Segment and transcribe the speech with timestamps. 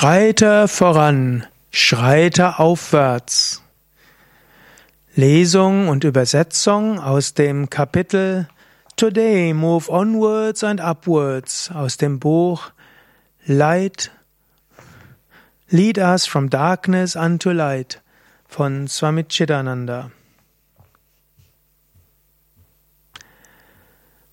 [0.00, 3.64] Schreite voran, schreite aufwärts.
[5.16, 8.46] Lesung und Übersetzung aus dem Kapitel
[8.94, 12.70] Today Move Onwards and Upwards aus dem Buch
[13.44, 14.12] Light
[15.68, 18.00] Lead Us from Darkness unto Light
[18.46, 20.12] von Swami Chidananda.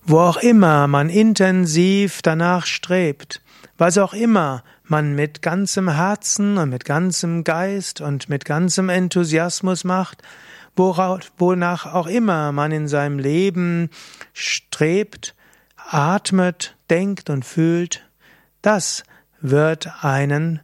[0.08, 3.42] Wo auch immer man intensiv danach strebt,
[3.76, 9.82] was auch immer man mit ganzem Herzen und mit ganzem Geist und mit ganzem Enthusiasmus
[9.82, 10.22] macht,
[10.76, 13.90] wonach auch immer man in seinem Leben
[14.32, 15.34] strebt,
[15.90, 18.08] atmet, denkt und fühlt,
[18.62, 19.02] das
[19.40, 20.60] wird einen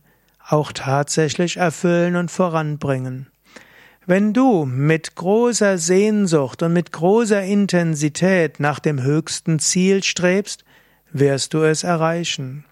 [0.47, 3.32] auch tatsächlich erfüllen und voranbringen.
[4.05, 10.65] Wenn du mit großer Sehnsucht und mit großer Intensität nach dem höchsten Ziel strebst,
[11.13, 12.65] wirst du es erreichen.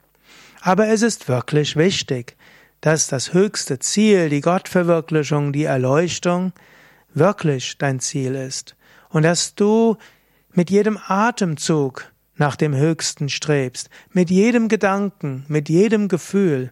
[0.60, 2.36] Aber es ist wirklich wichtig,
[2.80, 6.52] dass das höchste Ziel, die Gottverwirklichung, die Erleuchtung,
[7.14, 8.74] wirklich dein Ziel ist
[9.10, 9.96] und dass du
[10.52, 16.70] mit jedem Atemzug nach dem Höchsten strebst, mit jedem Gedanken, mit jedem Gefühl,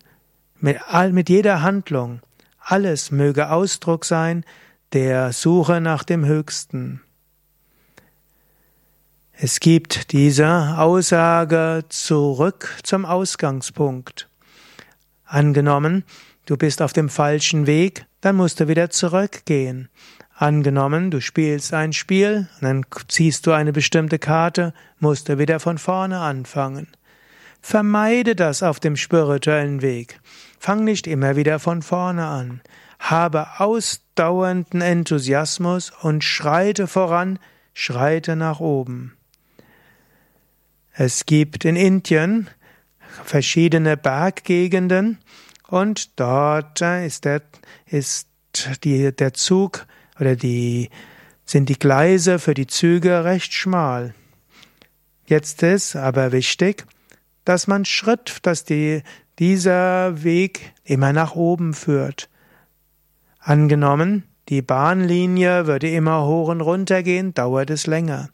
[0.59, 2.20] mit, all, mit jeder Handlung.
[2.70, 4.44] Alles möge Ausdruck sein
[4.92, 7.00] der Suche nach dem Höchsten.
[9.33, 14.28] Es gibt diese Aussage zurück zum Ausgangspunkt.
[15.24, 16.05] Angenommen,
[16.44, 19.89] du bist auf dem falschen Weg, dann musst du wieder zurückgehen.
[20.34, 25.78] Angenommen, du spielst ein Spiel, dann ziehst du eine bestimmte Karte, musst du wieder von
[25.78, 26.89] vorne anfangen.
[27.61, 30.20] Vermeide das auf dem spirituellen Weg.
[30.59, 32.61] Fang nicht immer wieder von vorne an.
[32.98, 37.39] Habe ausdauernden Enthusiasmus und schreite voran,
[37.75, 39.17] schreite nach oben.
[40.92, 42.51] Es gibt in Indien
[43.25, 45.19] verschiedene Berggegenden
[45.69, 47.42] und dort ist der,
[47.86, 48.29] ist
[48.83, 49.86] die, der Zug
[50.19, 50.91] oder die,
[51.45, 54.14] sind die Gleise für die Züge recht schmal.
[55.27, 56.85] Jetzt ist aber wichtig,
[57.48, 59.03] dass man Schritt, dass die,
[59.39, 62.29] dieser Weg immer nach oben führt.
[63.39, 68.29] Angenommen, die Bahnlinie würde immer hoch und runter gehen, dauert es länger.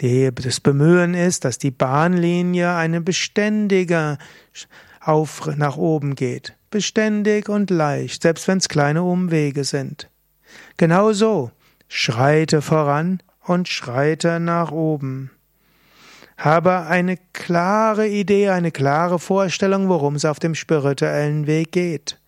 [0.00, 4.18] Die, das Bemühen ist, dass die Bahnlinie eine beständige
[5.00, 6.56] auf nach oben geht.
[6.70, 10.10] Beständig und leicht, selbst wenn es kleine Umwege sind.
[10.76, 11.50] Genau so.
[11.88, 15.32] Schreite voran und schreite nach oben.
[16.36, 22.18] Habe eine klare Idee, eine klare Vorstellung, worum es auf dem spirituellen Weg geht.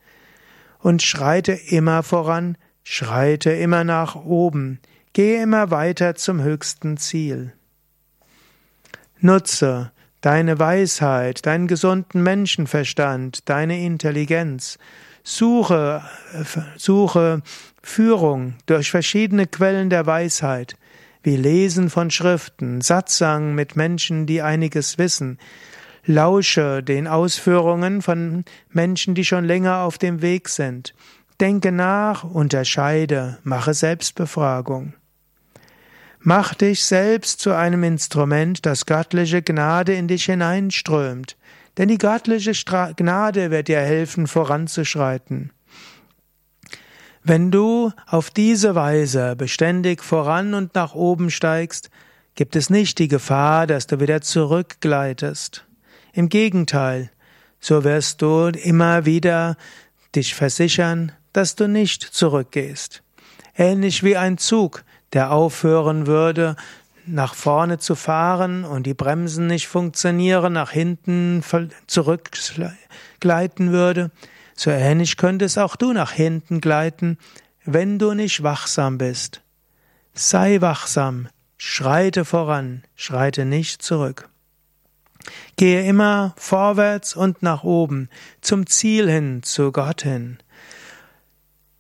[0.78, 4.80] Und schreite immer voran, schreite immer nach oben.
[5.12, 7.52] Gehe immer weiter zum höchsten Ziel.
[9.18, 9.90] Nutze
[10.20, 14.78] deine Weisheit, deinen gesunden Menschenverstand, deine Intelligenz.
[15.22, 16.02] Suche,
[16.76, 17.42] suche
[17.82, 20.76] Führung durch verschiedene Quellen der Weisheit,
[21.26, 25.38] wie Lesen von Schriften, Satzang mit Menschen, die einiges wissen.
[26.04, 30.94] Lausche den Ausführungen von Menschen, die schon länger auf dem Weg sind.
[31.41, 34.94] Denke nach, unterscheide, mache Selbstbefragung.
[36.20, 41.36] Mach dich selbst zu einem Instrument, das göttliche Gnade in dich hineinströmt,
[41.76, 42.53] denn die göttliche
[42.94, 45.50] Gnade wird dir helfen, voranzuschreiten.
[47.28, 51.91] Wenn du auf diese Weise beständig voran und nach oben steigst,
[52.37, 55.66] gibt es nicht die Gefahr, dass du wieder zurückgleitest.
[56.12, 57.10] Im Gegenteil,
[57.59, 59.56] so wirst du immer wieder
[60.15, 63.03] dich versichern, dass du nicht zurückgehst.
[63.56, 66.54] Ähnlich wie ein Zug, der aufhören würde,
[67.06, 71.42] nach vorne zu fahren und die Bremsen nicht funktionieren, nach hinten
[71.88, 74.12] zurückgleiten würde,
[74.56, 77.18] so ähnlich könntest auch du nach hinten gleiten,
[77.64, 79.42] wenn du nicht wachsam bist.
[80.14, 81.28] Sei wachsam,
[81.58, 84.28] schreite voran, schreite nicht zurück.
[85.56, 88.08] Gehe immer vorwärts und nach oben,
[88.40, 90.38] zum Ziel hin, zu Gott hin.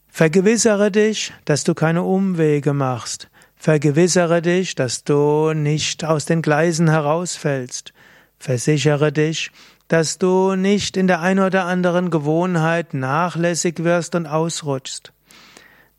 [0.08, 3.28] Vergewissere dich, dass du keine Umwege machst.
[3.54, 7.92] Vergewissere dich, dass du nicht aus den Gleisen herausfällst.
[8.38, 9.50] Versichere dich,
[9.88, 15.12] dass du nicht in der ein oder anderen Gewohnheit nachlässig wirst und ausrutschst.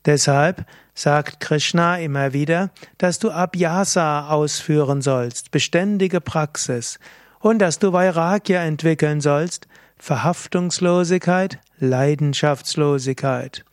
[0.04, 0.64] Deshalb
[0.94, 6.98] sagt Krishna immer wieder, dass du Abhyasa ausführen sollst, beständige Praxis,
[7.40, 13.64] und dass du Vairagya entwickeln sollst, Verhaftungslosigkeit, Leidenschaftslosigkeit.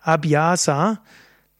[0.00, 1.00] Abhyasa,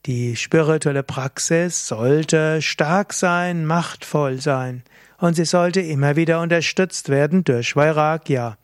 [0.06, 4.82] die spirituelle Praxis, sollte stark sein, machtvoll sein
[5.18, 8.58] und sie sollte immer wieder unterstützt werden durch Vairagya.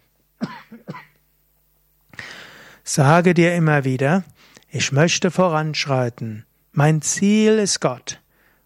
[2.84, 4.24] Sage dir immer wieder,
[4.70, 6.44] ich möchte voranschreiten.
[6.72, 8.18] Mein Ziel ist Gott.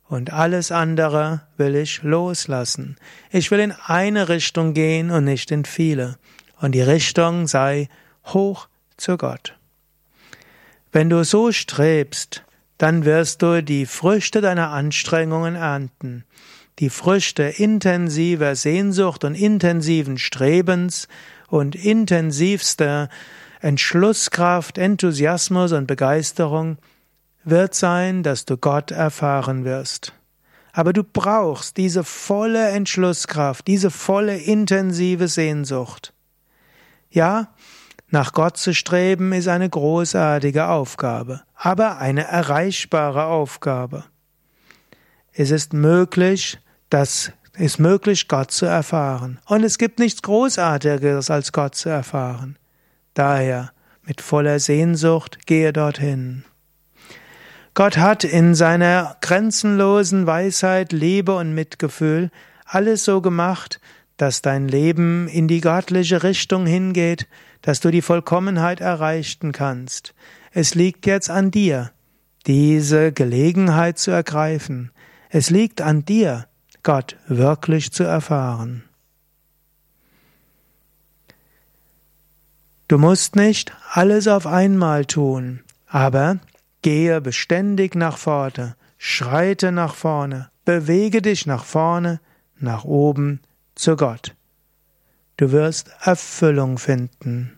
[0.08, 2.96] Und alles andere will ich loslassen.
[3.30, 6.16] Ich will in eine Richtung gehen und nicht in viele.
[6.60, 7.88] Und die Richtung sei
[8.26, 9.56] hoch zu Gott.
[10.92, 12.44] Wenn du so strebst,
[12.78, 16.24] dann wirst du die Früchte deiner Anstrengungen ernten.
[16.78, 21.08] Die Früchte intensiver Sehnsucht und intensiven Strebens
[21.48, 23.08] und intensivster
[23.60, 26.76] Entschlusskraft, Enthusiasmus und Begeisterung
[27.44, 30.12] wird sein, dass du Gott erfahren wirst.
[30.72, 36.12] Aber du brauchst diese volle Entschlusskraft, diese volle intensive Sehnsucht.
[37.08, 37.54] Ja,
[38.10, 44.04] nach Gott zu streben ist eine großartige Aufgabe, aber eine erreichbare Aufgabe.
[45.32, 46.58] Es ist möglich,
[46.90, 49.38] das ist möglich, Gott zu erfahren.
[49.46, 52.58] Und es gibt nichts Großartigeres, als Gott zu erfahren.
[53.14, 53.72] Daher,
[54.02, 56.44] mit voller Sehnsucht, gehe dorthin.
[57.74, 62.30] Gott hat in seiner grenzenlosen Weisheit, Liebe und Mitgefühl
[62.64, 63.80] alles so gemacht,
[64.16, 67.26] dass dein Leben in die göttliche Richtung hingeht,
[67.62, 70.14] dass du die Vollkommenheit erreichen kannst.
[70.52, 71.90] Es liegt jetzt an dir,
[72.46, 74.90] diese Gelegenheit zu ergreifen.
[75.28, 76.46] Es liegt an dir,
[76.86, 78.84] Gott wirklich zu erfahren.
[82.86, 86.38] Du musst nicht alles auf einmal tun, aber
[86.82, 92.20] gehe beständig nach vorne, schreite nach vorne, bewege dich nach vorne,
[92.60, 93.40] nach oben
[93.74, 94.36] zu Gott.
[95.38, 97.52] Du wirst Erfüllung finden.